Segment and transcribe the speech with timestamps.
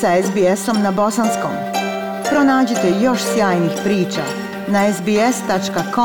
[0.00, 1.50] sa SBS-om na bosanskom.
[2.30, 4.22] Pronađite još sjajnih priča
[4.68, 6.02] na sbs.com.au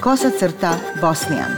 [0.00, 1.50] kosacrta bosnijan.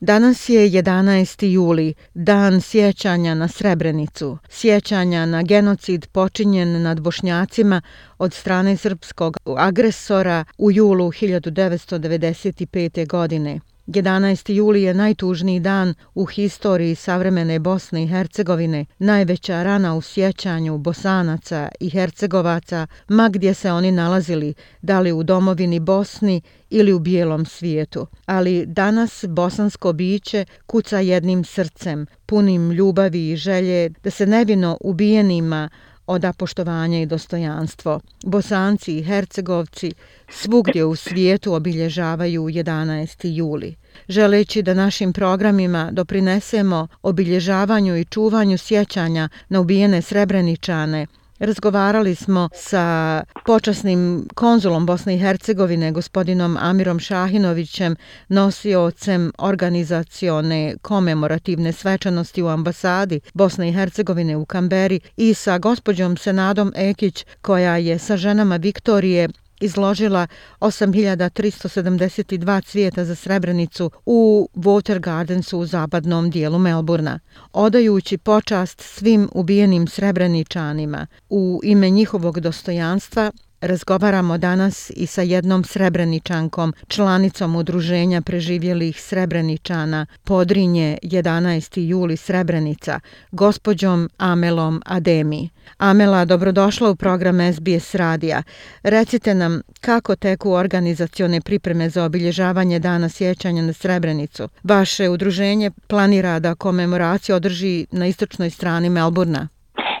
[0.00, 1.46] Danas je 11.
[1.46, 7.82] juli, dan sjećanja na Srebrenicu, sjećanja na genocid počinjen nad Bošnjacima
[8.18, 13.06] od strane srpskog agresora u julu 1995.
[13.06, 13.60] godine.
[13.86, 14.52] 11.
[14.52, 21.68] juli je najtužniji dan u historiji savremene Bosne i Hercegovine, najveća rana u sjećanju Bosanaca
[21.80, 26.40] i Hercegovaca, ma gdje se oni nalazili, da li u domovini Bosni
[26.70, 28.06] ili u bijelom svijetu.
[28.26, 35.68] Ali danas bosansko biće kuca jednim srcem, punim ljubavi i želje da se nevino ubijenima
[36.06, 38.00] oda poštovanje i dostojanstvo.
[38.24, 39.92] Bosanci i Hercegovci
[40.28, 43.36] svugdje u svijetu obilježavaju 11.
[43.36, 43.74] juli.
[44.08, 51.06] Želeći da našim programima doprinesemo obilježavanju i čuvanju sjećanja na ubijene Srebreničane,
[51.38, 57.96] Razgovarali smo sa počasnim konzulom Bosne i Hercegovine, gospodinom Amirom Šahinovićem,
[58.28, 66.72] nosiocem organizacione komemorativne svečanosti u ambasadi Bosne i Hercegovine u Kamberi i sa gospođom Senadom
[66.76, 69.28] Ekić, koja je sa ženama Viktorije
[69.60, 70.26] izložila
[70.60, 77.20] 8372 cvijeta za Srebrenicu u Water Gardensu u zapadnom dijelu Melburna.
[77.52, 86.74] Odajući počast svim ubijenim Srebreničanima u ime njihovog dostojanstva, Razgovaramo danas i sa jednom srebreničankom,
[86.88, 91.80] članicom udruženja preživjelih srebreničana Podrinje 11.
[91.80, 93.00] juli Srebrenica,
[93.30, 95.48] gospođom Amelom Ademi.
[95.78, 98.42] Amela, dobrodošla u program SBS Radija.
[98.82, 104.48] Recite nam kako teku organizacione pripreme za obilježavanje dana sjećanja na Srebrenicu.
[104.62, 109.48] Vaše udruženje planira da komemoraciju održi na istočnoj strani Melburna.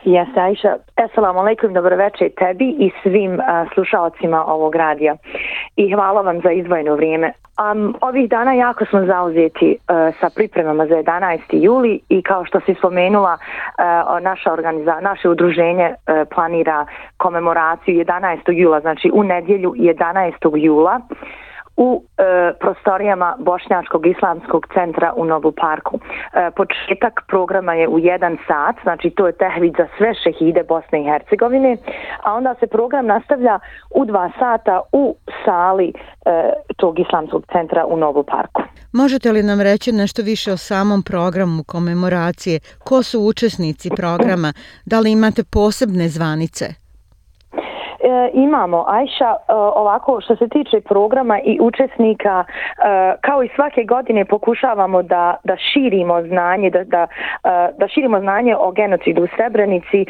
[0.06, 0.76] Jeste, Aisha.
[0.96, 5.16] Assalamu alaikum, dobroveče tebi i svim uh, slušalcima ovog radija.
[5.76, 7.32] I hvala vam za izdvojeno vrijeme.
[7.72, 11.38] Um, ovih dana jako smo zauzeti uh, sa pripremama za 11.
[11.50, 18.38] juli i kao što si spomenula, uh, naša organiza, naše udruženje uh, planira komemoraciju 11.
[18.52, 20.56] jula, znači u nedjelju 11.
[20.56, 21.00] jula.
[21.76, 22.52] U e,
[22.86, 25.98] prostorijama Bošnjačkog islamskog centra u Novu parku.
[25.98, 31.00] E, početak programa je u jedan sat, znači to je tehvid za sve šehide Bosne
[31.00, 31.76] i Hercegovine,
[32.24, 33.58] a onda se program nastavlja
[33.90, 38.62] u dva sata u sali e, tog islamskog centra u Novu parku.
[38.92, 42.60] Možete li nam reći nešto više o samom programu komemoracije?
[42.84, 44.52] Ko su učesnici programa?
[44.84, 46.85] Da li imate posebne zvanice?
[48.06, 53.84] E, imamo Ajša e, ovako što se tiče programa i učesnika e, kao i svake
[53.84, 57.06] godine pokušavamo da da širimo znanje da da
[57.44, 60.00] e, da širimo znanje o genocidu u Srebrenici.
[60.02, 60.06] E,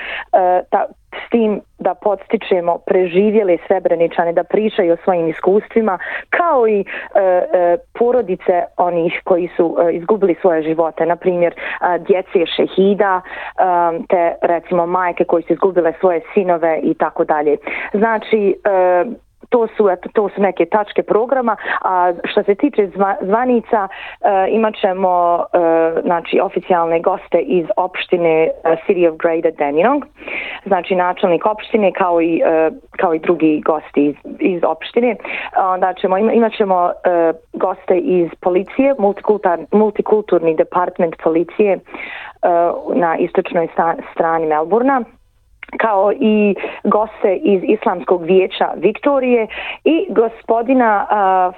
[0.70, 0.86] ta,
[1.26, 5.98] s tim da podstičemo preživjele srebreničane da pričaju o svojim iskustvima
[6.30, 6.84] kao i e,
[7.14, 11.06] e, porodice onih koji su e, izgubili svoje živote.
[11.06, 13.60] Na primjer e, djece šehida e,
[14.08, 17.56] te recimo majke koji su izgubile svoje sinove i tako dalje.
[17.92, 19.04] Znači e,
[19.48, 24.48] to su eto to su neke tačke programa a što se tiče zva, zvanica e,
[24.50, 28.50] imaćemo e, znači oficijalne goste iz opštine e,
[28.86, 30.04] City of Greater Dandenong.
[30.66, 35.16] Znači načelnik opštine kao i e, kao i drugi gosti iz, iz opštine.
[35.56, 41.78] Onda ćemo ima, imaćemo e, goste iz policije multikulturni multikulturni department policije e,
[42.94, 43.68] na istočnoj
[44.12, 45.04] strani Melburna
[45.78, 46.54] kao i
[46.84, 49.46] goste iz Islamskog vijeća Viktorije
[49.84, 51.52] i gospodina, a,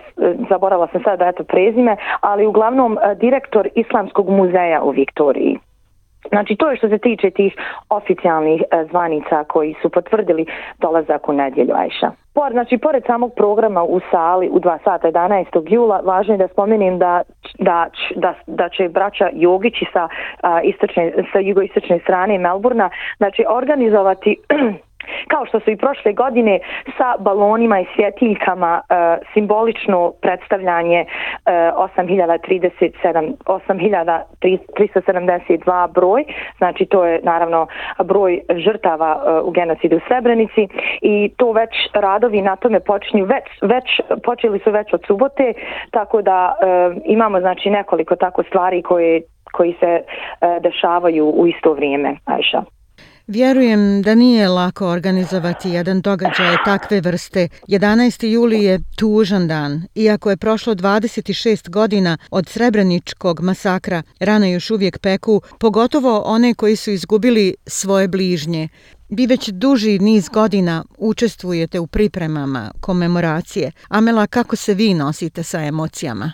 [0.48, 5.58] zaborala sam sada da je to prezime, ali uglavnom a, direktor Islamskog muzeja u Viktoriji.
[6.28, 7.56] Znači to je što se tiče tih
[7.88, 10.47] oficijalnih zvanica koji su potvrdili
[10.78, 12.10] dolazak u nedjelju Ajša.
[12.38, 15.72] Por, znači, pored samog programa u sali u 2 sata 11.
[15.72, 17.22] jula, važno je da spomenim da,
[17.59, 17.86] da,
[18.16, 20.09] da, da će braća Jogići sa,
[20.42, 24.36] a, istočne, sa jugoistočne strane Melburna znači, organizovati
[25.28, 26.59] kao što su i prošle godine
[26.97, 28.83] sa balonima i svjetiljkama e,
[29.33, 31.07] simbolično predstavljanje e,
[31.99, 36.25] 8037 8372 broj.
[36.59, 37.66] Znači to je naravno
[38.05, 40.69] broj žrtava e, u genocidu u Srebrenici.
[41.01, 45.53] I to već radovi na tome počinju već, već počeli su već od subote
[45.91, 46.65] tako da e,
[47.05, 49.22] imamo znači nekoliko tako stvari koje
[49.53, 50.03] koji se e,
[50.60, 52.78] dešavaju u isto vrijeme Ajša.
[53.28, 57.48] Vjerujem da nije lako organizovati jedan događaj takve vrste.
[57.69, 58.27] 11.
[58.27, 59.86] juli je tužan dan.
[59.95, 66.77] Iako je prošlo 26 godina od Srebreničkog masakra, rane još uvijek peku, pogotovo one koji
[66.77, 68.69] su izgubili svoje bližnje.
[69.09, 73.72] Vi već duži niz godina učestvujete u pripremama komemoracije.
[73.89, 76.33] Amela, kako se vi nosite sa emocijama?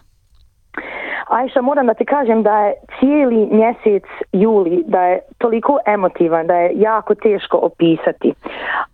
[1.29, 6.55] Ajša, moram da ti kažem da je cijeli mjesec juli, da je toliko emotivan, da
[6.55, 8.35] je jako teško opisati.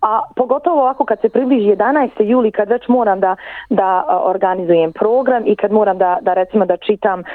[0.01, 2.09] A pogotovo ovako kad se približi 11.
[2.23, 3.35] juli, kad već moram da,
[3.69, 7.25] da organizujem program i kad moram da, da recimo da čitam uh,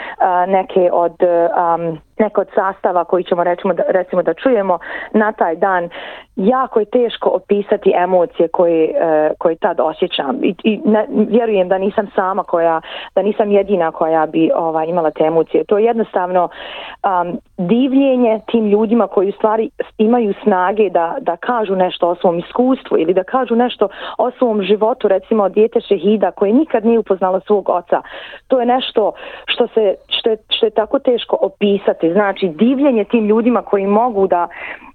[0.52, 4.78] neke od um, neko od sastava koji ćemo recimo da, recimo da čujemo
[5.12, 5.88] na taj dan,
[6.36, 10.44] jako je teško opisati emocije koje, e, koje tad osjećam.
[10.44, 12.80] I, i ne, vjerujem da nisam sama koja,
[13.14, 15.64] da nisam jedina koja bi ovaj, imala te emocije.
[15.64, 16.48] To je jednostavno
[17.04, 22.38] um, divljenje tim ljudima koji u stvari imaju snage da, da kažu nešto o svom
[22.38, 23.88] iskustvu ili da kažu nešto
[24.18, 28.02] o svom životu, recimo dijete šehida koje nikad nije upoznalo svog oca.
[28.48, 29.12] To je nešto
[29.46, 32.12] što, se, što, je, što je tako teško opisati.
[32.12, 34.48] Znači divljenje tim ljudima koji mogu da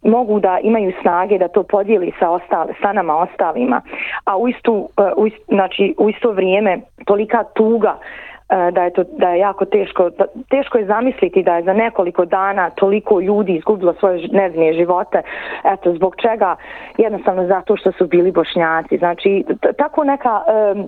[0.03, 3.81] mogu da imaju snage da to podijeli sa, ostale, sa nama ostalima,
[4.25, 8.83] a u, istu, e, u, ist, znači, u isto vrijeme tolika tuga uh, E, da
[8.83, 12.69] je to da je jako teško da, teško je zamisliti da je za nekoliko dana
[12.69, 15.21] toliko ljudi izgubilo svoje neznije živote.
[15.63, 16.55] Eto zbog čega?
[16.97, 18.97] Jednostavno zato što su bili bošnjaci.
[18.97, 19.43] Znači
[19.77, 20.41] tako neka
[20.73, 20.87] um,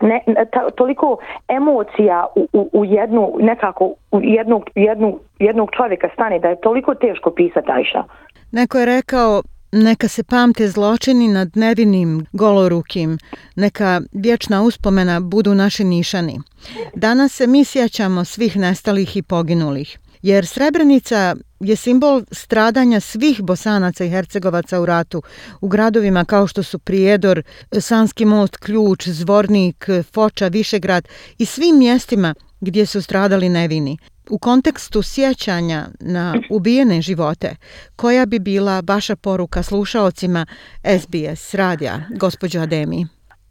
[0.00, 0.20] ne,
[0.52, 1.16] ta, toliko
[1.48, 6.94] emocija u, u, u jednu nekako u jednog, jednu, jednog čovjeka stane da je toliko
[6.94, 8.04] teško pisati Ajša.
[8.52, 9.42] Neko je rekao
[9.76, 13.18] Neka se pamte zločini nad nevinim golorukim,
[13.56, 16.40] neka vječna uspomena budu naši nišani.
[16.94, 24.04] Danas se mi sjećamo svih nestalih i poginulih, jer Srebrenica je simbol stradanja svih bosanaca
[24.04, 25.22] i hercegovaca u ratu.
[25.60, 27.42] U gradovima kao što su Prijedor,
[27.80, 32.34] Sanski most, Ključ, Zvornik, Foča, Višegrad i svim mjestima
[32.64, 33.98] gdje su stradali nevini.
[34.30, 37.56] U kontekstu sjećanja na ubijene živote,
[37.96, 40.46] koja bi bila vaša poruka slušaocima
[40.98, 43.06] SBS radija, gospođo Ademi?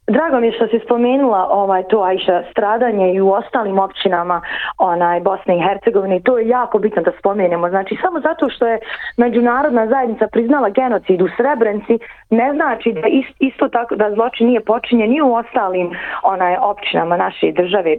[0.08, 4.42] Drago mi je što si spomenula ovaj to Ajša stradanje i u ostalim općinama
[4.78, 8.80] onaj Bosne i Hercegovine to je jako bitno da spomenemo znači samo zato što je
[9.18, 12.00] međunarodna zajednica priznala genocid u Srebrenci
[12.30, 13.02] ne znači da
[13.40, 15.92] isto tako da zločin nije počinjen ni u ostalim
[16.24, 17.96] onaj općinama naše države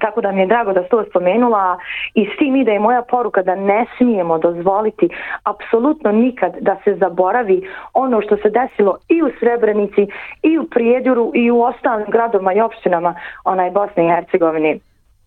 [0.00, 1.78] Tako da mi je drago da ste to spomenula
[2.14, 5.08] i s tim ide i moja poruka da ne smijemo dozvoliti
[5.44, 10.06] apsolutno nikad da se zaboravi ono što se desilo i u Srebrenici
[10.42, 14.78] i u Prijedjuru i u ostalim gradovima i opštinama onaj Bosne i Hercegovine.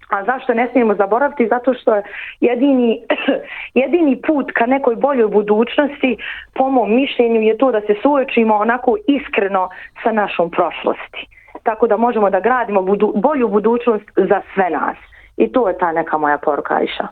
[0.09, 1.47] A zašto ne smijemo zaboraviti?
[1.47, 2.03] Zato što je
[2.39, 3.01] jedini,
[3.83, 6.17] jedini put ka nekoj boljoj budućnosti,
[6.53, 9.69] po mom mišljenju, je to da se suočimo onako iskreno
[10.03, 11.27] sa našom prošlosti
[11.65, 14.97] tako da možemo da gradimo budu, bolju budućnost za sve nas.
[15.37, 17.07] I to je ta neka moja poruka, Iša.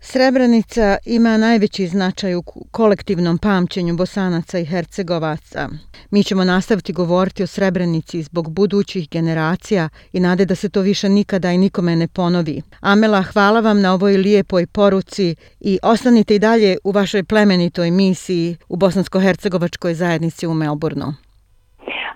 [0.00, 5.68] Srebrenica ima najveći značaj u kolektivnom pamćenju bosanaca i hercegovaca.
[6.10, 11.08] Mi ćemo nastaviti govoriti o Srebrenici zbog budućih generacija i nade da se to više
[11.08, 12.62] nikada i nikome ne ponovi.
[12.80, 18.56] Amela, hvala vam na ovoj lijepoj poruci i ostanite i dalje u vašoj plemenitoj misiji
[18.68, 21.25] u Bosansko-Hercegovačkoj zajednici u Melbourneu.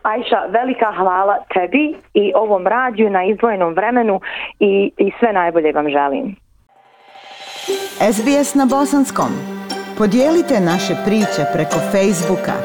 [0.02, 4.20] Ajša, velika hvala tebi i ovom radiju na izdvojenom vremenu
[4.58, 6.36] i, i sve najbolje vam želim.
[8.12, 9.32] SBS na Bosanskom.
[9.98, 12.56] Podijelite naše priče preko Facebooka.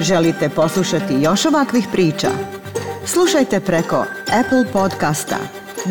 [0.00, 2.30] Želite poslušati još ovakvih priča?
[3.04, 3.96] Slušajte preko
[4.40, 5.36] Apple podcasta,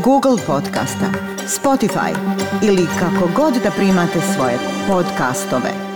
[0.05, 1.09] Google podcasta,
[1.55, 2.11] Spotify
[2.69, 4.57] ili kako god da primate svoje
[4.89, 5.88] podcastove.